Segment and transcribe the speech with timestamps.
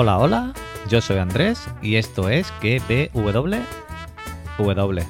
[0.00, 0.52] Hola, hola,
[0.88, 3.56] yo soy Andrés y esto es GPW.
[4.56, 5.06] W.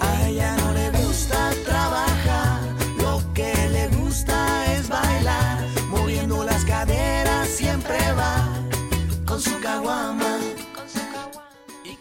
[0.00, 2.62] A ella no le gusta trabajar,
[2.98, 8.48] lo que le gusta es bailar, moviendo las caderas siempre va
[9.24, 10.38] con su caguama.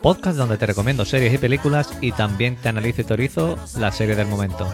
[0.02, 4.16] Podcast donde te recomiendo series y películas y también te analizo y teorizo la serie
[4.16, 4.68] del momento.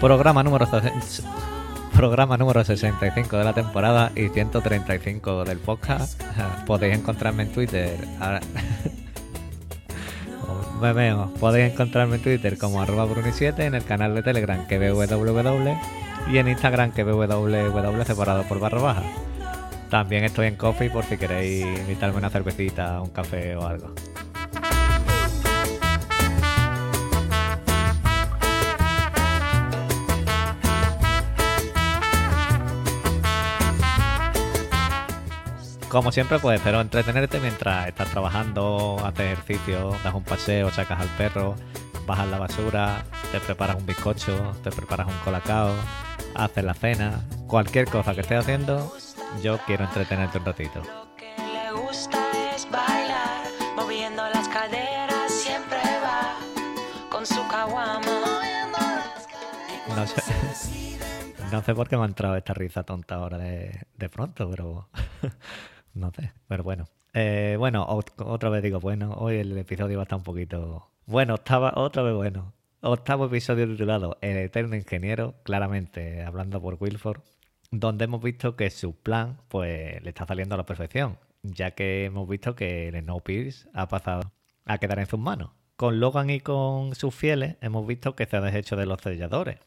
[0.00, 0.68] Programa número,
[1.94, 6.22] programa número 65 de la temporada y 135 del podcast.
[6.66, 7.96] Podéis encontrarme en Twitter.
[10.94, 11.32] veo.
[11.40, 15.76] Podéis encontrarme en Twitter como arroba bruni7, en el canal de Telegram que www
[16.30, 19.02] y en Instagram que www separado por barra baja.
[19.90, 23.94] También estoy en Coffee por si queréis invitarme una cervecita, un café o algo.
[35.96, 41.08] Como siempre, pues espero entretenerte mientras estás trabajando, haces ejercicio, das un paseo, sacas al
[41.16, 41.54] perro,
[42.06, 43.02] bajas la basura,
[43.32, 45.72] te preparas un bizcocho, te preparas un colacao,
[46.34, 48.94] haces la cena, cualquier cosa que estés haciendo,
[49.42, 50.80] yo quiero entretenerte un ratito.
[50.80, 52.18] Lo que le gusta
[52.54, 56.36] es bailar, moviendo las caderas, siempre va
[57.10, 58.02] con su caguama.
[59.96, 60.20] No sé,
[61.50, 64.90] no sé por qué me ha entrado esta risa tonta ahora de, de pronto, pero
[65.96, 66.84] no sé, pero bueno.
[67.12, 70.90] Eh, bueno, ot- otra vez digo, bueno, hoy el episodio va a estar un poquito...
[71.06, 72.52] Bueno, estaba otra vez bueno.
[72.80, 77.20] Octavo episodio titulado El Eterno Ingeniero, claramente hablando por Wilford,
[77.70, 82.04] donde hemos visto que su plan pues le está saliendo a la perfección, ya que
[82.04, 84.32] hemos visto que el Snowpiercer ha pasado
[84.66, 85.50] a quedar en sus manos.
[85.76, 89.58] Con Logan y con sus fieles hemos visto que se ha deshecho de los selladores,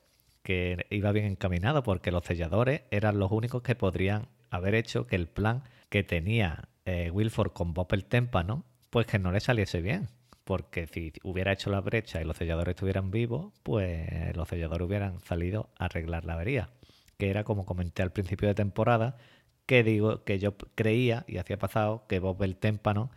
[0.44, 5.16] que iba bien encaminado porque los selladores eran los únicos que podrían haber hecho que
[5.16, 9.81] el plan que tenía eh, Wilford con Bob el témpano, pues que no le saliese
[9.81, 10.07] bien.
[10.44, 15.19] Porque si hubiera hecho la brecha y los selladores estuvieran vivos, pues los selladores hubieran
[15.19, 16.69] salido a arreglar la avería.
[17.17, 19.17] Que era como comenté al principio de temporada,
[19.67, 23.11] que digo que yo creía y hacía pasado que Bob el témpano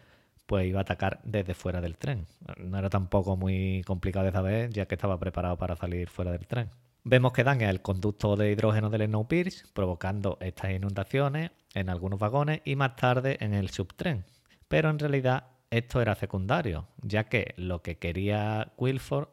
[0.47, 2.27] pues iba a atacar desde fuera del tren.
[2.59, 6.47] No era tampoco muy complicado de saber, ya que estaba preparado para salir fuera del
[6.47, 6.69] tren.
[7.05, 12.61] Vemos que daña el conducto de hidrógeno del Snowpiercer, provocando estas inundaciones en algunos vagones
[12.65, 14.25] y más tarde en el subtren.
[14.69, 19.29] Pero en realidad esto era secundario, ya que lo que quería Wilford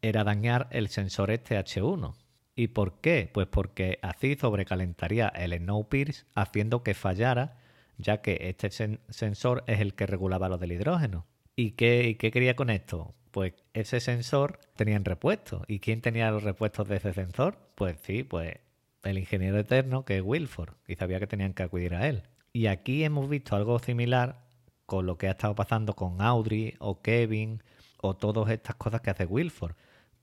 [0.00, 2.14] era dañar el sensor este H1.
[2.56, 3.30] ¿Y por qué?
[3.32, 7.56] Pues porque así sobrecalentaría el Snowpiercer haciendo que fallara,
[7.98, 11.26] ya que este sen- sensor es el que regulaba lo del hidrógeno.
[11.54, 13.14] ¿Y qué, y qué quería con esto?
[13.32, 15.64] Pues ese sensor tenía en repuesto.
[15.66, 17.56] ¿Y quién tenía los repuestos de ese sensor?
[17.74, 18.58] Pues sí, pues
[19.02, 20.74] el ingeniero eterno que es Wilford.
[20.86, 22.22] Y sabía que tenían que acudir a él.
[22.52, 24.44] Y aquí hemos visto algo similar
[24.84, 27.62] con lo que ha estado pasando con Audrey o Kevin
[28.02, 29.74] o todas estas cosas que hace Wilford.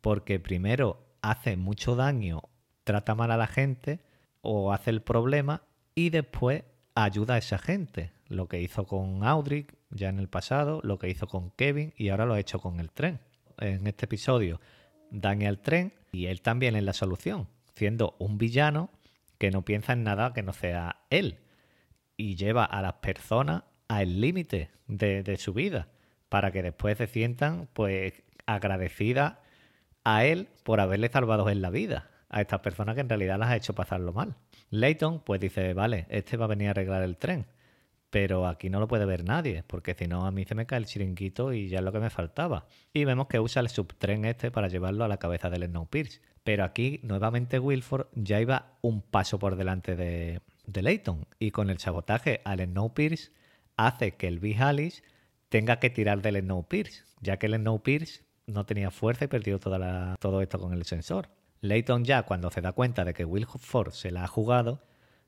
[0.02, 2.44] Porque primero hace mucho daño,
[2.84, 4.00] trata mal a la gente
[4.42, 5.64] o hace el problema
[5.96, 8.12] y después ayuda a esa gente.
[8.28, 12.10] Lo que hizo con Audrey ya en el pasado, lo que hizo con Kevin y
[12.10, 13.20] ahora lo ha hecho con el tren.
[13.58, 14.60] En este episodio
[15.12, 18.90] daña el tren y él también es la solución, siendo un villano
[19.38, 21.40] que no piensa en nada que no sea él
[22.18, 25.88] y lleva a las personas al límite de, su vida
[26.28, 29.38] para que después se sientan pues agradecidas
[30.04, 33.50] a él por haberle salvado en la vida a estas personas que en realidad las
[33.50, 34.36] ha hecho pasarlo mal.
[34.70, 37.48] Layton pues dice, vale, este va a venir a arreglar el tren,
[38.10, 40.80] pero aquí no lo puede ver nadie, porque si no a mí se me cae
[40.80, 42.66] el chiringuito y ya es lo que me faltaba.
[42.94, 46.22] Y vemos que usa el subtren este para llevarlo a la cabeza del Snowpiercer.
[46.44, 51.70] Pero aquí nuevamente Wilford ya iba un paso por delante de, de Layton y con
[51.70, 53.32] el sabotaje al Snowpiercer
[53.78, 55.04] hace que el Big Alice
[55.50, 59.78] tenga que tirar del Snowpiercer, ya que el Snowpiercer no tenía fuerza y perdió toda
[59.78, 61.30] la- todo esto con el sensor.
[61.62, 64.82] Layton ya cuando se da cuenta de que Wilford se la ha jugado,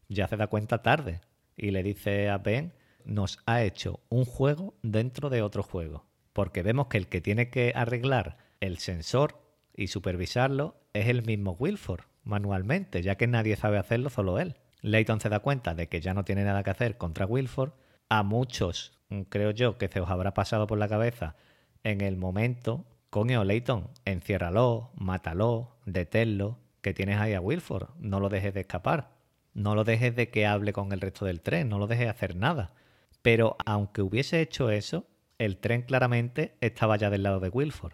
[0.07, 1.19] ya se da cuenta tarde
[1.56, 2.74] y le dice a Ben,
[3.06, 6.06] nos ha hecho un juego dentro de otro juego.
[6.33, 9.42] Porque vemos que el que tiene que arreglar el sensor
[9.75, 14.56] y supervisarlo es el mismo Wilford, manualmente, ya que nadie sabe hacerlo, solo él.
[14.81, 17.74] Layton se da cuenta de que ya no tiene nada que hacer contra Wilford.
[18.09, 18.97] A muchos,
[19.30, 21.36] creo yo, que se os habrá pasado por la cabeza
[21.83, 28.30] en el momento, coño, Layton, enciérralo, mátalo, deténlo, que tienes ahí a Wilford, no lo
[28.30, 29.20] dejes de escapar.
[29.53, 32.36] No lo dejes de que hable con el resto del tren, no lo dejes hacer
[32.36, 32.74] nada.
[33.21, 35.07] Pero aunque hubiese hecho eso,
[35.38, 37.94] el tren claramente estaba ya del lado de Wilford.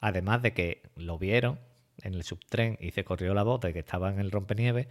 [0.00, 1.58] Además de que lo vieron
[2.02, 4.88] en el subtren y se corrió la voz de que estaba en el rompenieve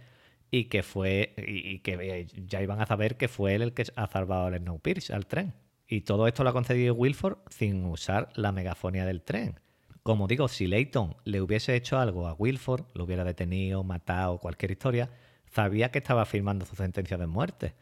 [0.50, 3.84] y que fue y, que eh, ya iban a saber que fue él el que
[3.96, 5.54] ha salvado el Snowpiercer al tren.
[5.86, 9.60] Y todo esto lo ha concedido Wilford sin usar la megafonía del tren.
[10.02, 14.70] Como digo, si Leighton le hubiese hecho algo a Wilford, lo hubiera detenido, matado, cualquier
[14.72, 15.10] historia,
[15.54, 17.74] sabía que estaba firmando su sentencia de muerte,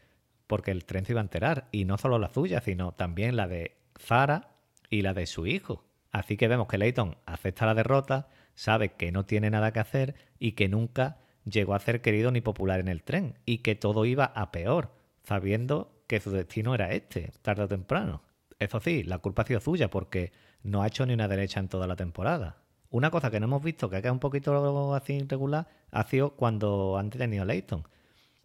[0.47, 3.47] porque el tren se iba a enterar, y no solo la suya, sino también la
[3.47, 4.51] de Zara
[4.89, 5.83] y la de su hijo.
[6.11, 10.15] Así que vemos que Leighton acepta la derrota, sabe que no tiene nada que hacer
[10.37, 14.05] y que nunca llegó a ser querido ni popular en el tren y que todo
[14.05, 14.91] iba a peor,
[15.23, 18.21] sabiendo que su destino era este, tarde o temprano.
[18.59, 20.31] Eso sí, la culpa ha sido suya porque
[20.61, 22.62] no ha hecho ni una derecha en toda la temporada.
[22.93, 26.35] Una cosa que no hemos visto, que ha quedado un poquito así irregular, ha sido
[26.35, 27.87] cuando han detenido Leighton.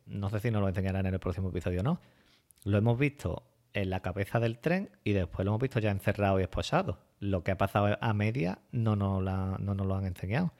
[0.06, 2.00] No sé si nos lo enseñarán en el próximo episodio o no.
[2.65, 3.43] Lo hemos visto
[3.75, 6.99] en la cabeza del tren y después lo hemos visto ya encerrado y esposado.
[7.21, 10.55] Lo que ha pasado a media no nos, no nos lo han enseñado.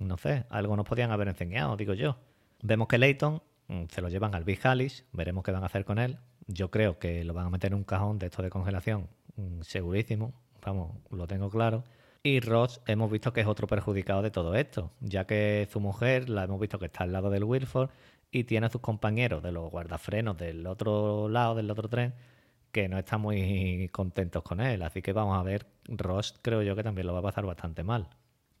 [0.00, 2.16] No sé, algo nos podían haber enseñado, digo yo.
[2.60, 5.84] Vemos que Leighton mm, se lo llevan al Big Alice, veremos qué van a hacer
[5.84, 6.18] con él.
[6.48, 9.06] Yo creo que lo van a meter en un cajón de esto de congelación,
[9.36, 11.84] mm, segurísimo, vamos, lo tengo claro.
[12.26, 16.28] Y Ross hemos visto que es otro perjudicado de todo esto, ya que su mujer
[16.28, 17.88] la hemos visto que está al lado del Wilford
[18.32, 22.14] y tiene a sus compañeros de los guardafrenos del otro lado, del otro tren,
[22.72, 24.82] que no están muy contentos con él.
[24.82, 27.84] Así que vamos a ver, Ross creo yo que también lo va a pasar bastante
[27.84, 28.08] mal.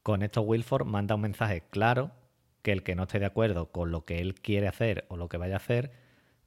[0.04, 2.12] Con esto Wilford manda un mensaje claro
[2.62, 5.28] que el que no esté de acuerdo con lo que él quiere hacer o lo
[5.28, 5.90] que vaya a hacer,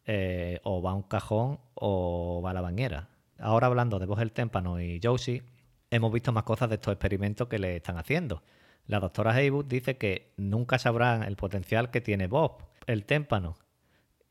[0.06, 3.10] eh, o va a un cajón o va a la bañera.
[3.38, 5.44] Ahora hablando de Vos el Témpano y Josie,
[5.92, 8.44] hemos visto más cosas de estos experimentos que le están haciendo.
[8.88, 13.58] La doctora Haywood dice que nunca sabrán el potencial que tiene Bob, el témpano,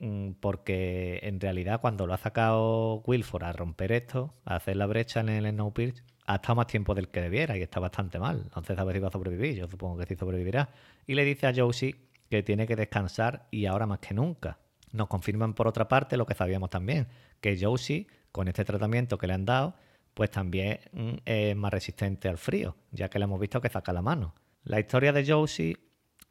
[0.00, 4.86] mm, porque en realidad cuando lo ha sacado Wilford a romper esto, a hacer la
[4.86, 8.42] brecha en el Snowpiercer, ha estado más tiempo del que debiera y está bastante mal.
[8.44, 9.54] Entonces a ver si va a sobrevivir.
[9.54, 10.68] Yo supongo que sí sobrevivirá.
[11.06, 11.96] Y le dice a Josie
[12.28, 14.58] que tiene que descansar y ahora más que nunca.
[14.92, 17.08] Nos confirman por otra parte lo que sabíamos también,
[17.40, 19.74] que Josie, con este tratamiento que le han dado,
[20.18, 23.92] pues también mm, es más resistente al frío, ya que le hemos visto que saca
[23.92, 24.34] la mano.
[24.64, 25.76] La historia de Josie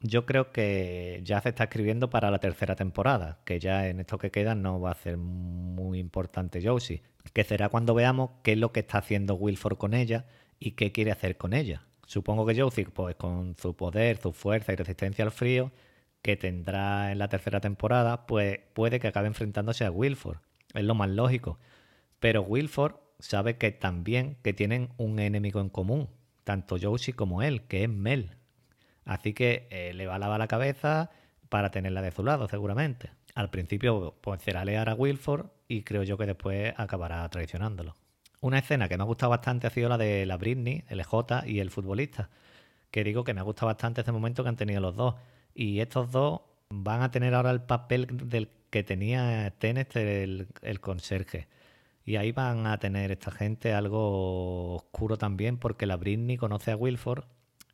[0.02, 4.18] yo creo que ya se está escribiendo para la tercera temporada, que ya en esto
[4.18, 7.02] que queda no va a ser muy importante Josie,
[7.32, 10.26] que será cuando veamos qué es lo que está haciendo Wilford con ella
[10.60, 11.84] y qué quiere hacer con ella.
[12.06, 15.72] Supongo que Josie, pues con su poder, su fuerza y resistencia al frío
[16.22, 20.40] que tendrá en la tercera temporada, pues puede que acabe enfrentándose a Wilford.
[20.74, 21.58] Es lo más lógico.
[22.20, 26.10] Pero Wilford sabe que también que tienen un enemigo en común,
[26.44, 28.38] tanto Josie como él, que es Mel,
[29.08, 31.10] Así que eh, le va a lavar la cabeza
[31.48, 33.10] para tenerla de su lado, seguramente.
[33.36, 37.96] Al principio pues será lear a Wilford y creo yo que después acabará traicionándolo.
[38.42, 41.46] Una escena que me ha gustado bastante ha sido la de la Britney, el EJ
[41.48, 42.30] y el futbolista.
[42.92, 45.16] Que digo que me ha gustado bastante este momento que han tenido los dos.
[45.56, 50.80] Y estos dos van a tener ahora el papel del que tenía Tenet el, el
[50.82, 51.48] conserje.
[52.08, 56.78] Y ahí van a tener esta gente algo oscuro también porque la Britney conoce a
[56.78, 57.26] Wilford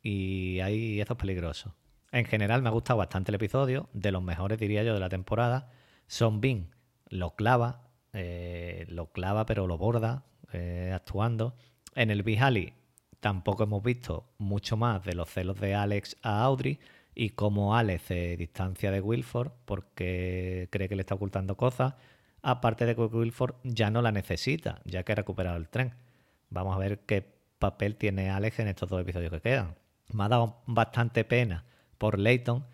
[0.02, 1.76] y ahí eso es peligroso.
[2.10, 5.08] En general me ha gustado bastante el episodio, de los mejores diría yo de la
[5.08, 5.70] temporada.
[6.08, 6.74] Son Bean
[7.08, 11.54] lo clava, eh, lo clava pero lo borda eh, actuando.
[11.94, 12.72] En el Bihali
[13.20, 16.80] tampoco hemos visto mucho más de los celos de Alex a Audrey
[17.14, 21.94] y cómo Alex se distancia de Wilford porque cree que le está ocultando cosas.
[22.44, 25.94] Aparte de que Wilford ya no la necesita, ya que ha recuperado el tren.
[26.50, 29.74] Vamos a ver qué papel tiene Alex en estos dos episodios que quedan
[30.12, 31.64] me ha dado bastante pena
[31.98, 32.64] por Leighton,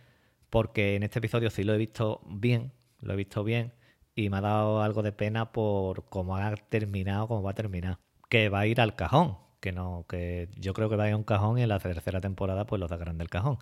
[0.48, 3.72] porque en este episodio sí lo he visto bien, lo he visto bien,
[4.14, 7.98] y me ha dado algo de pena por cómo ha terminado, cómo va a terminar.
[8.28, 11.14] Que va a ir al cajón, que no, que yo creo que va a ir
[11.14, 13.58] a un cajón y en la tercera temporada pues lo sacarán del cajón.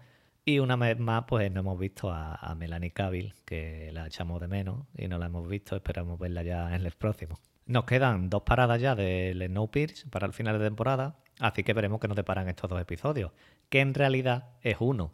[0.48, 4.48] Y una vez más, pues no hemos visto a, Melanie Cavill, que la echamos de
[4.48, 7.38] menos y no la hemos visto, esperamos verla ya en el próximo.
[7.66, 12.00] Nos quedan dos paradas ya del Snowpiercer para el final de temporada, así que veremos
[12.00, 13.32] que nos deparan estos dos episodios,
[13.68, 15.12] que en realidad es uno,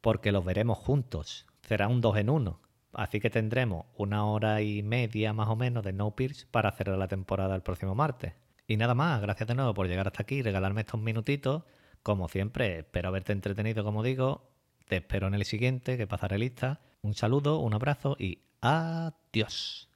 [0.00, 2.58] porque los veremos juntos, será un dos en uno,
[2.92, 7.06] así que tendremos una hora y media más o menos de Snowpiercer para cerrar la
[7.06, 8.32] temporada el próximo martes.
[8.66, 11.62] Y nada más, gracias de nuevo por llegar hasta aquí y regalarme estos minutitos.
[12.02, 14.51] Como siempre, espero haberte entretenido, como digo.
[14.88, 16.80] Te espero en el siguiente, que pasaré lista.
[17.02, 19.91] Un saludo, un abrazo y adiós.